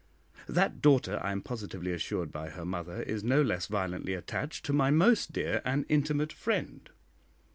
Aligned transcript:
That 0.49 0.81
daughter, 0.81 1.19
I 1.21 1.31
am 1.31 1.43
positively 1.43 1.91
assured 1.93 2.31
by 2.31 2.49
her 2.49 2.65
mother, 2.65 3.03
is 3.03 3.23
no 3.23 3.43
less 3.43 3.67
violently 3.67 4.15
attached 4.15 4.65
to 4.65 4.73
my 4.73 4.89
most 4.89 5.31
dear 5.31 5.61
and 5.63 5.85
intimate 5.89 6.33
friend. 6.33 6.89